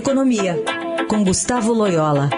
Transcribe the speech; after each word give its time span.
Economia, 0.00 0.56
com 1.10 1.22
Gustavo 1.22 1.74
Loyola. 1.74 2.30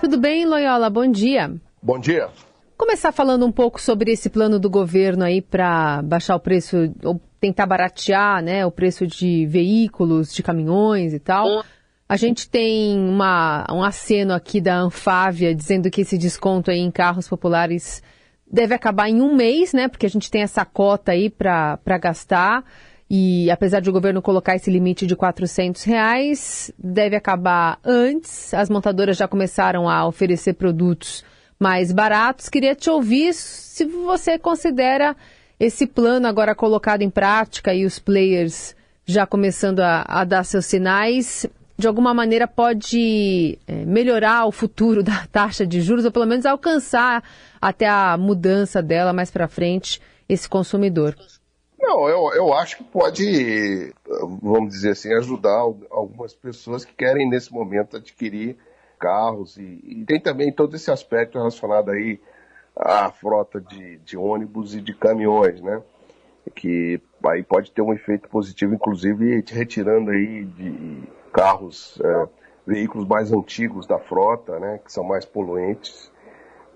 Tudo 0.00 0.18
bem, 0.18 0.46
Loyola? 0.46 0.88
Bom 0.88 1.06
dia. 1.06 1.52
Bom 1.82 1.98
dia. 1.98 2.30
Começar 2.74 3.12
falando 3.12 3.44
um 3.44 3.52
pouco 3.52 3.78
sobre 3.78 4.12
esse 4.12 4.30
plano 4.30 4.58
do 4.58 4.70
governo 4.70 5.22
aí 5.22 5.42
para 5.42 6.00
baixar 6.00 6.36
o 6.36 6.40
preço, 6.40 6.90
ou 7.04 7.20
tentar 7.38 7.66
baratear 7.66 8.42
né, 8.42 8.64
o 8.64 8.70
preço 8.70 9.06
de 9.06 9.44
veículos, 9.44 10.32
de 10.32 10.42
caminhões 10.42 11.12
e 11.12 11.18
tal. 11.18 11.62
A 12.08 12.16
gente 12.16 12.48
tem 12.48 12.98
uma, 12.98 13.66
um 13.70 13.82
aceno 13.82 14.32
aqui 14.32 14.58
da 14.58 14.78
Anfávia 14.78 15.54
dizendo 15.54 15.90
que 15.90 16.00
esse 16.00 16.16
desconto 16.16 16.70
aí 16.70 16.78
em 16.78 16.90
carros 16.90 17.28
populares 17.28 18.02
deve 18.50 18.74
acabar 18.74 19.08
em 19.08 19.20
um 19.20 19.34
mês, 19.34 19.72
né? 19.72 19.88
Porque 19.88 20.06
a 20.06 20.10
gente 20.10 20.30
tem 20.30 20.42
essa 20.42 20.64
cota 20.64 21.12
aí 21.12 21.30
para 21.30 21.98
gastar. 22.00 22.64
E 23.08 23.50
apesar 23.50 23.80
de 23.80 23.90
o 23.90 23.92
governo 23.92 24.22
colocar 24.22 24.54
esse 24.54 24.70
limite 24.70 25.06
de 25.06 25.16
400 25.16 25.82
reais, 25.84 26.72
deve 26.78 27.16
acabar 27.16 27.78
antes. 27.84 28.54
As 28.54 28.70
montadoras 28.70 29.16
já 29.16 29.26
começaram 29.26 29.88
a 29.88 30.06
oferecer 30.06 30.54
produtos 30.54 31.24
mais 31.58 31.92
baratos. 31.92 32.48
Queria 32.48 32.74
te 32.74 32.88
ouvir 32.88 33.34
se 33.34 33.84
você 33.84 34.38
considera 34.38 35.16
esse 35.58 35.86
plano 35.86 36.26
agora 36.26 36.54
colocado 36.54 37.02
em 37.02 37.10
prática 37.10 37.74
e 37.74 37.84
os 37.84 37.98
players 37.98 38.74
já 39.04 39.26
começando 39.26 39.80
a, 39.80 40.04
a 40.06 40.24
dar 40.24 40.44
seus 40.44 40.66
sinais 40.66 41.46
de 41.80 41.88
alguma 41.88 42.14
maneira 42.14 42.46
pode 42.46 43.58
é, 43.66 43.84
melhorar 43.84 44.46
o 44.46 44.52
futuro 44.52 45.02
da 45.04 45.26
taxa 45.26 45.66
de 45.66 45.80
juros, 45.80 46.04
ou 46.04 46.12
pelo 46.12 46.26
menos 46.26 46.46
alcançar 46.46 47.24
até 47.60 47.88
a 47.88 48.16
mudança 48.16 48.80
dela 48.80 49.12
mais 49.12 49.30
para 49.30 49.48
frente, 49.48 50.00
esse 50.28 50.48
consumidor? 50.48 51.16
Não, 51.80 52.08
eu, 52.08 52.32
eu 52.34 52.52
acho 52.52 52.76
que 52.76 52.84
pode, 52.84 53.92
vamos 54.42 54.70
dizer 54.70 54.90
assim, 54.90 55.12
ajudar 55.14 55.58
algumas 55.90 56.34
pessoas 56.34 56.84
que 56.84 56.92
querem 56.92 57.28
nesse 57.28 57.52
momento 57.52 57.96
adquirir 57.96 58.56
carros 58.98 59.56
e, 59.56 59.80
e 59.82 60.04
tem 60.06 60.20
também 60.20 60.52
todo 60.52 60.76
esse 60.76 60.90
aspecto 60.90 61.38
relacionado 61.38 61.90
aí 61.90 62.20
à 62.76 63.10
frota 63.10 63.60
de, 63.60 63.96
de 63.98 64.16
ônibus 64.16 64.74
e 64.74 64.80
de 64.80 64.94
caminhões, 64.94 65.60
né? 65.62 65.82
Que 66.54 67.00
aí 67.26 67.42
pode 67.42 67.72
ter 67.72 67.80
um 67.80 67.92
efeito 67.94 68.28
positivo, 68.28 68.74
inclusive 68.74 69.42
retirando 69.48 70.10
aí 70.10 70.44
de 70.44 71.02
carros, 71.32 72.00
é, 72.02 72.28
veículos 72.66 73.06
mais 73.06 73.32
antigos 73.32 73.86
da 73.86 73.98
frota, 73.98 74.58
né, 74.58 74.80
que 74.84 74.92
são 74.92 75.04
mais 75.04 75.24
poluentes 75.24 76.10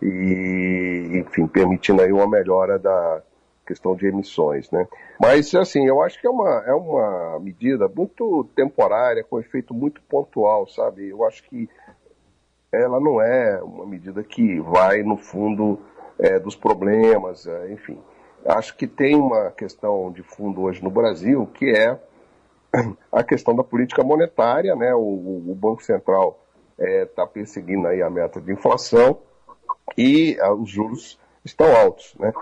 e, 0.00 1.22
enfim, 1.24 1.46
permitindo 1.46 2.02
aí 2.02 2.12
uma 2.12 2.28
melhora 2.28 2.78
da 2.78 3.22
questão 3.66 3.94
de 3.94 4.06
emissões, 4.06 4.70
né. 4.70 4.86
Mas, 5.20 5.54
assim, 5.54 5.86
eu 5.86 6.02
acho 6.02 6.20
que 6.20 6.26
é 6.26 6.30
uma, 6.30 6.64
é 6.66 6.74
uma 6.74 7.38
medida 7.38 7.88
muito 7.88 8.44
temporária, 8.56 9.22
com 9.22 9.38
efeito 9.38 9.72
muito 9.72 10.02
pontual, 10.02 10.66
sabe? 10.68 11.08
Eu 11.08 11.24
acho 11.24 11.44
que 11.44 11.68
ela 12.72 12.98
não 12.98 13.20
é 13.20 13.62
uma 13.62 13.86
medida 13.86 14.22
que 14.24 14.58
vai 14.60 15.02
no 15.02 15.16
fundo 15.16 15.78
é, 16.18 16.38
dos 16.38 16.56
problemas, 16.56 17.46
é, 17.46 17.72
enfim. 17.72 17.98
Acho 18.44 18.76
que 18.76 18.86
tem 18.86 19.14
uma 19.14 19.50
questão 19.50 20.10
de 20.10 20.22
fundo 20.22 20.62
hoje 20.62 20.82
no 20.82 20.90
Brasil 20.90 21.46
que 21.54 21.70
é 21.70 21.98
a 23.12 23.22
questão 23.22 23.54
da 23.54 23.62
política 23.62 24.02
monetária, 24.02 24.74
né? 24.74 24.94
O, 24.94 25.50
o 25.50 25.54
Banco 25.54 25.82
Central 25.82 26.42
está 26.78 26.88
é, 26.88 27.04
tá 27.04 27.26
perseguindo 27.26 27.86
aí 27.86 28.02
a 28.02 28.10
meta 28.10 28.40
de 28.40 28.52
inflação 28.52 29.18
e 29.96 30.38
ah, 30.40 30.54
os 30.54 30.70
juros 30.70 31.18
estão 31.44 31.74
altos, 31.76 32.14
né? 32.18 32.32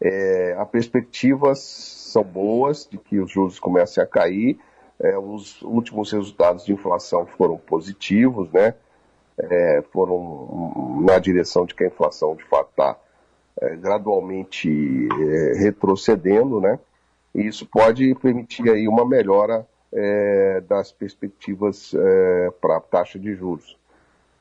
É, 0.00 0.56
as 0.58 0.68
perspectivas 0.68 1.60
são 1.60 2.22
boas 2.22 2.88
de 2.90 2.96
que 2.96 3.18
os 3.18 3.30
juros 3.30 3.58
comecem 3.58 4.02
a 4.02 4.06
cair. 4.06 4.58
É, 4.98 5.18
os 5.18 5.60
últimos 5.62 6.12
resultados 6.12 6.64
de 6.64 6.72
inflação 6.72 7.26
foram 7.26 7.56
positivos, 7.58 8.50
né? 8.52 8.74
É, 9.38 9.82
foram 9.92 11.00
na 11.02 11.18
direção 11.18 11.64
de 11.64 11.74
que 11.74 11.84
a 11.84 11.86
inflação 11.86 12.34
de 12.34 12.44
fato 12.44 12.70
está 12.70 12.98
é, 13.60 13.76
gradualmente 13.76 14.68
é, 14.68 15.58
retrocedendo, 15.58 16.60
né? 16.60 16.78
E 17.34 17.46
isso 17.46 17.66
pode 17.66 18.14
permitir 18.16 18.68
aí 18.70 18.88
uma 18.88 19.06
melhora 19.06 19.66
é, 19.92 20.60
das 20.62 20.92
perspectivas 20.92 21.92
é, 21.94 22.50
para 22.60 22.76
a 22.76 22.80
taxa 22.80 23.18
de 23.18 23.34
juros. 23.34 23.78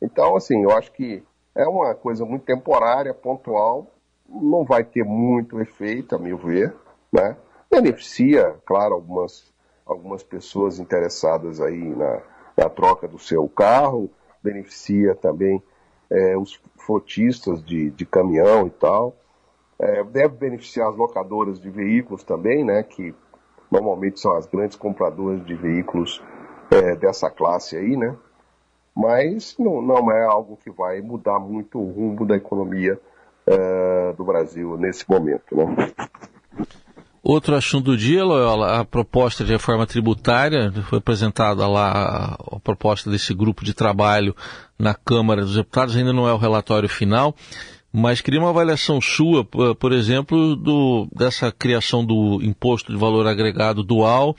Então, 0.01 0.35
assim, 0.35 0.63
eu 0.63 0.71
acho 0.71 0.91
que 0.91 1.23
é 1.55 1.67
uma 1.67 1.93
coisa 1.95 2.25
muito 2.25 2.45
temporária, 2.45 3.13
pontual, 3.13 3.87
não 4.27 4.63
vai 4.63 4.83
ter 4.83 5.03
muito 5.03 5.59
efeito, 5.59 6.15
a 6.15 6.19
meu 6.19 6.37
ver, 6.37 6.73
né? 7.11 7.35
Beneficia, 7.69 8.55
claro, 8.65 8.93
algumas, 8.95 9.51
algumas 9.85 10.23
pessoas 10.23 10.79
interessadas 10.79 11.59
aí 11.59 11.95
na, 11.95 12.21
na 12.55 12.69
troca 12.69 13.07
do 13.07 13.19
seu 13.19 13.47
carro, 13.49 14.09
beneficia 14.41 15.15
também 15.15 15.61
é, 16.09 16.37
os 16.37 16.59
frotistas 16.77 17.63
de, 17.63 17.89
de 17.91 18.05
caminhão 18.05 18.67
e 18.67 18.71
tal. 18.71 19.15
É, 19.77 20.03
deve 20.03 20.35
beneficiar 20.35 20.89
as 20.89 20.95
locadoras 20.95 21.59
de 21.59 21.69
veículos 21.69 22.23
também, 22.23 22.63
né? 22.63 22.83
Que 22.83 23.13
normalmente 23.71 24.19
são 24.19 24.35
as 24.35 24.45
grandes 24.45 24.75
compradoras 24.75 25.45
de 25.45 25.53
veículos 25.53 26.21
é, 26.71 26.95
dessa 26.95 27.29
classe 27.29 27.75
aí, 27.75 27.95
né? 27.95 28.15
Mas 28.95 29.55
não, 29.57 29.81
não, 29.81 30.11
é 30.11 30.25
algo 30.25 30.57
que 30.63 30.69
vai 30.69 31.01
mudar 31.01 31.39
muito 31.39 31.79
o 31.79 31.91
rumo 31.91 32.25
da 32.25 32.35
economia 32.35 32.99
é, 33.45 34.13
do 34.13 34.23
Brasil 34.23 34.77
nesse 34.77 35.09
momento, 35.09 35.55
né? 35.55 35.91
Outro 37.21 37.55
assunto 37.55 37.85
do 37.85 37.97
dia, 37.97 38.23
Loyola, 38.23 38.79
a 38.79 38.85
proposta 38.85 39.43
de 39.43 39.51
reforma 39.51 39.85
tributária, 39.85 40.71
foi 40.89 40.99
apresentada 40.99 41.67
lá 41.67 42.37
a 42.51 42.59
proposta 42.61 43.09
desse 43.11 43.33
grupo 43.33 43.63
de 43.63 43.73
trabalho 43.73 44.35
na 44.77 44.93
Câmara 44.93 45.41
dos 45.41 45.55
Deputados, 45.55 45.95
ainda 45.95 46.13
não 46.13 46.27
é 46.27 46.33
o 46.33 46.37
relatório 46.37 46.89
final 46.89 47.35
mas 47.91 48.21
queria 48.21 48.39
uma 48.39 48.49
avaliação 48.49 49.01
sua, 49.01 49.43
por 49.43 49.91
exemplo, 49.91 50.55
do, 50.55 51.07
dessa 51.11 51.51
criação 51.51 52.05
do 52.05 52.39
imposto 52.41 52.91
de 52.91 52.97
valor 52.97 53.25
agregado 53.25 53.83
dual, 53.83 54.35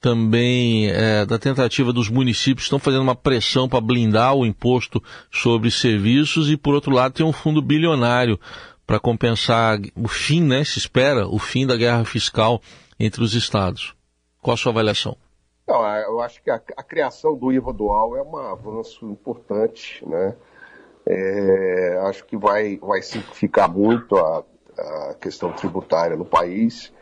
também 0.00 0.88
é, 0.90 1.26
da 1.26 1.38
tentativa 1.38 1.92
dos 1.92 2.08
municípios 2.08 2.66
estão 2.66 2.78
fazendo 2.78 3.02
uma 3.02 3.16
pressão 3.16 3.68
para 3.68 3.80
blindar 3.80 4.34
o 4.34 4.46
imposto 4.46 5.02
sobre 5.30 5.70
serviços 5.70 6.50
e, 6.50 6.56
por 6.56 6.74
outro 6.74 6.92
lado, 6.92 7.14
tem 7.14 7.26
um 7.26 7.32
fundo 7.32 7.60
bilionário 7.60 8.38
para 8.86 8.98
compensar 8.98 9.78
o 9.94 10.08
fim, 10.08 10.40
né, 10.40 10.64
se 10.64 10.78
espera, 10.78 11.28
o 11.28 11.38
fim 11.38 11.66
da 11.66 11.76
guerra 11.76 12.04
fiscal 12.04 12.60
entre 12.98 13.22
os 13.22 13.34
estados. 13.34 13.94
Qual 14.40 14.54
a 14.54 14.56
sua 14.56 14.72
avaliação? 14.72 15.16
Não, 15.66 15.84
eu 15.84 16.20
acho 16.20 16.42
que 16.42 16.50
a, 16.50 16.60
a 16.76 16.82
criação 16.82 17.36
do 17.36 17.52
IVA 17.52 17.72
dual 17.74 18.16
é 18.16 18.22
um 18.22 18.36
avanço 18.38 19.04
importante, 19.10 20.02
né? 20.08 20.34
É, 21.10 21.98
acho 22.02 22.26
que 22.26 22.36
vai, 22.36 22.76
vai 22.76 23.00
simplificar 23.00 23.72
muito 23.72 24.14
a, 24.14 24.44
a 24.76 25.14
questão 25.14 25.50
tributária 25.52 26.14
no 26.14 26.24
país, 26.26 26.92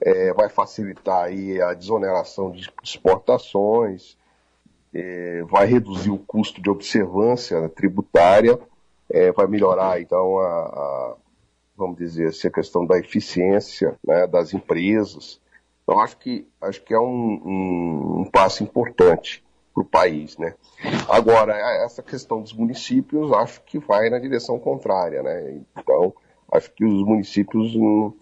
é, 0.00 0.34
vai 0.34 0.48
facilitar 0.48 1.26
aí 1.26 1.62
a 1.62 1.72
desoneração 1.72 2.50
de 2.50 2.68
exportações, 2.82 4.18
é, 4.92 5.44
vai 5.44 5.66
reduzir 5.66 6.10
o 6.10 6.18
custo 6.18 6.60
de 6.60 6.68
observância 6.68 7.68
tributária, 7.68 8.58
é, 9.08 9.30
vai 9.30 9.46
melhorar 9.46 10.00
então 10.00 10.40
a, 10.40 10.48
a, 10.48 11.16
vamos 11.76 11.96
dizer 11.96 12.30
assim, 12.30 12.48
a 12.48 12.52
questão 12.52 12.84
da 12.84 12.98
eficiência 12.98 13.96
né, 14.04 14.26
das 14.26 14.52
empresas. 14.52 15.40
Então 15.84 16.00
acho 16.00 16.16
que 16.16 16.44
acho 16.60 16.82
que 16.82 16.92
é 16.92 16.98
um, 16.98 17.40
um, 17.44 18.20
um 18.22 18.24
passo 18.24 18.64
importante 18.64 19.44
para 19.74 19.82
o 19.82 19.86
país, 19.86 20.38
né? 20.38 20.54
Agora, 21.08 21.54
essa 21.84 22.02
questão 22.02 22.40
dos 22.40 22.52
municípios, 22.52 23.32
acho 23.32 23.60
que 23.62 23.78
vai 23.78 24.08
na 24.08 24.20
direção 24.20 24.58
contrária, 24.58 25.22
né? 25.22 25.60
Então, 25.76 26.14
acho 26.52 26.72
que 26.72 26.84
os 26.84 27.04
municípios 27.04 27.74
hum, 27.74 28.12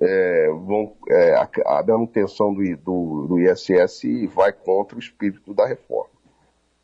é, 0.00 0.48
vão, 0.48 0.96
é, 1.10 1.34
a, 1.36 1.82
manutenção 1.86 2.54
do, 2.54 2.76
do, 2.78 3.26
do, 3.28 3.40
ISS 3.40 4.02
vai 4.34 4.52
contra 4.52 4.96
o 4.96 5.00
espírito 5.00 5.52
da 5.52 5.66
reforma, 5.66 6.10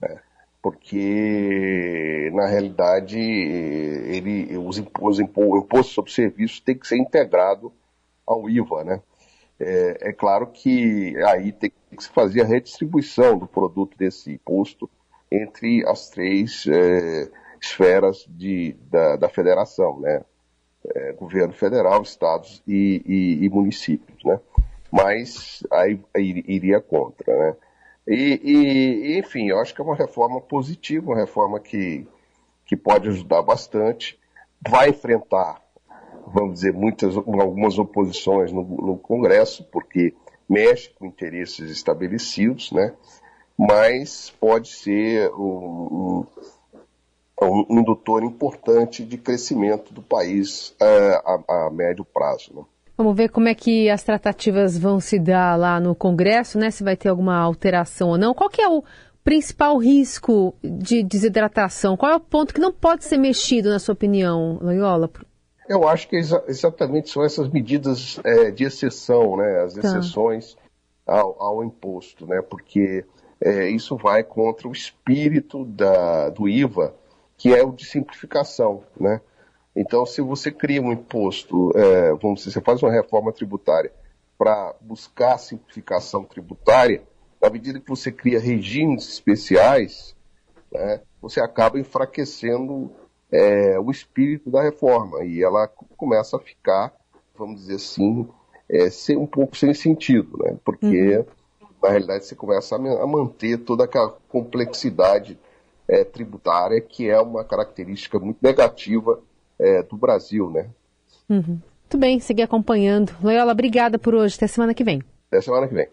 né? 0.01 0.21
Porque, 0.63 2.31
na 2.35 2.47
realidade, 2.47 3.19
ele, 3.19 4.59
os 4.59 4.77
impostos, 4.77 5.19
o 5.35 5.57
imposto 5.57 5.95
sobre 5.95 6.13
serviços 6.13 6.61
tem 6.61 6.77
que 6.77 6.87
ser 6.87 6.99
integrado 6.99 7.73
ao 8.27 8.49
IVA, 8.51 8.85
né? 8.85 9.03
É, 9.61 10.09
é, 10.09 10.13
claro 10.13 10.47
que 10.47 11.15
aí 11.25 11.53
tem 11.53 11.71
que 11.95 12.03
se 12.03 12.09
fazer 12.09 12.41
a 12.41 12.47
redistribuição 12.47 13.37
do 13.37 13.47
produto 13.47 13.95
desse 13.99 14.33
imposto 14.33 14.89
entre 15.31 15.87
as 15.87 16.09
três 16.09 16.67
é, 16.67 17.31
esferas 17.61 18.25
de, 18.27 18.75
da, 18.91 19.17
da 19.17 19.29
federação, 19.29 20.01
né? 20.01 20.23
É, 20.95 21.13
governo 21.13 21.53
federal, 21.53 22.01
estados 22.01 22.63
e, 22.67 23.03
e, 23.05 23.45
e, 23.45 23.49
municípios, 23.51 24.25
né? 24.25 24.41
Mas 24.91 25.63
aí, 25.71 26.01
aí 26.17 26.43
iria 26.49 26.81
contra, 26.81 27.37
né? 27.37 27.57
E, 28.09 28.41
e, 28.43 29.19
enfim, 29.19 29.51
eu 29.51 29.59
acho 29.61 29.75
que 29.75 29.81
é 29.83 29.85
uma 29.85 29.95
reforma 29.95 30.41
positiva, 30.41 31.11
uma 31.11 31.21
reforma 31.21 31.61
que, 31.61 32.09
que 32.65 32.75
pode 32.75 33.11
ajudar 33.11 33.43
bastante, 33.43 34.19
vai 34.67 34.89
enfrentar 34.89 35.61
vamos 36.33 36.55
dizer, 36.55 36.73
muitas, 36.73 37.17
algumas 37.17 37.79
oposições 37.79 38.53
no, 38.53 38.63
no 38.63 38.97
Congresso, 38.97 39.65
porque 39.65 40.15
mexe 40.49 40.91
com 40.99 41.07
interesses 41.07 41.71
estabelecidos, 41.71 42.73
né? 42.73 42.93
mas 43.59 44.33
pode 44.41 44.69
ser 44.69 45.31
um, 45.33 46.25
um, 47.43 47.65
um 47.69 47.79
indutor 47.79 48.25
importante 48.25 49.05
de 49.05 49.19
crescimento 49.19 49.93
do 49.93 50.01
país 50.01 50.75
uh, 50.81 51.43
a, 51.47 51.67
a, 51.67 51.71
médio 51.71 52.05
prazo. 52.05 52.53
Né? 52.55 52.63
Vamos 52.97 53.15
ver 53.15 53.29
como 53.29 53.49
é 53.49 53.55
que 53.55 53.91
as 53.91 54.03
tratativas 54.03 54.79
vão 54.79 54.99
se 54.99 55.19
dar 55.19 55.59
lá 55.59 55.79
no 55.79 55.95
Congresso, 55.95 56.59
né? 56.59 56.71
Se 56.71 56.83
vai 56.83 56.97
ter 56.97 57.09
alguma 57.09 57.37
alteração 57.37 58.11
ou 58.11 58.19
não. 58.19 58.35
Qual 58.35 58.51
que 58.51 58.61
é 58.61 58.69
o 58.69 58.83
principal 59.23 59.79
risco 59.79 60.55
de 60.63 61.03
desidratação? 61.03 61.97
Qual 61.97 62.13
é 62.13 62.17
o 62.17 62.21
ponto 62.21 62.53
que 62.53 62.61
não 62.61 62.73
pode 62.73 63.05
ser 63.05 63.17
mexido, 63.17 63.71
na 63.71 63.79
sua 63.79 63.93
opinião, 63.93 64.59
Loyola? 64.61 65.11
Eu 65.71 65.87
acho 65.87 66.09
que 66.09 66.17
exa 66.17 66.43
exatamente 66.49 67.09
são 67.11 67.25
essas 67.25 67.49
medidas 67.49 68.19
é, 68.25 68.51
de 68.51 68.65
exceção, 68.65 69.37
né? 69.37 69.61
As 69.61 69.75
tá. 69.75 69.81
exceções 69.81 70.57
tá. 71.07 71.21
ao, 71.21 71.41
ao, 71.41 71.65
imposto, 71.65 72.27
né? 72.27 72.43
Porque 72.43 73.05
é, 73.41 73.69
isso 73.69 73.97
vai 73.97 74.25
contra 74.25 74.67
o 74.67 74.73
espírito 74.73 75.65
da, 75.65 76.29
do 76.29 76.49
IVA, 76.49 76.93
que 77.39 77.55
é 77.55 77.63
o 77.63 77.71
de 77.71 77.85
simplificação, 77.85 78.83
né? 78.99 79.21
Então, 79.77 80.05
se 80.05 80.21
você 80.21 80.51
cria 80.51 80.83
um 80.83 80.91
imposto, 80.91 81.71
é, 81.77 82.13
vamos 82.15 82.41
dizer, 82.41 82.51
você 82.51 82.61
faz 82.61 82.83
uma 82.83 82.91
reforma 82.91 83.33
tributária 83.33 83.93
para 84.37 84.75
buscar 84.81 85.39
simplificação 85.39 86.25
tributária, 86.25 87.05
à 87.41 87.49
medida 87.49 87.79
que 87.79 87.89
você 87.89 88.11
cria 88.11 88.41
regimes 88.41 89.09
especiais, 89.09 90.17
né, 90.73 91.01
você 91.23 91.41
acaba 91.41 91.79
enfraquecendo 91.79 92.91
é, 93.33 93.79
o 93.79 93.91
espírito 93.91 94.51
da 94.51 94.63
reforma 94.63 95.25
e 95.25 95.43
ela 95.43 95.69
começa 95.97 96.37
a 96.37 96.41
ficar, 96.41 96.93
vamos 97.37 97.61
dizer 97.61 97.77
assim, 97.77 98.29
é, 98.69 98.91
ser 98.91 99.17
um 99.17 99.27
pouco 99.27 99.57
sem 99.57 99.73
sentido, 99.75 100.39
né? 100.39 100.57
Porque 100.65 101.19
uhum. 101.19 101.25
na 101.83 101.91
realidade 101.91 102.25
você 102.25 102.35
começa 102.35 102.77
a, 102.77 103.07
manter 103.07 103.59
toda 103.59 103.85
aquela 103.85 104.17
complexidade 104.29 105.39
é, 105.89 106.05
tributária 106.05 106.81
que 106.81 107.09
é 107.09 107.21
uma 107.21 107.45
característica 107.45 108.19
muito 108.19 108.39
negativa 108.43 109.21
é, 109.59 109.83
do 109.83 109.97
Brasil, 109.97 110.51
né? 110.51 110.69
Uhum. 111.29 111.61
Muito 111.91 111.99
bem, 111.99 112.21
seguir 112.21 112.43
acompanhando. 112.43 113.13
Loyola, 113.23 113.53
obrigada 113.53 113.99
por 113.99 114.15
hoje. 114.15 114.37
Até 114.37 114.47
semana 114.47 114.73
que 114.73 114.85
vem. 114.85 115.03
Até 115.29 115.41
semana 115.41 115.67
que 115.67 115.75
vem. 115.75 115.89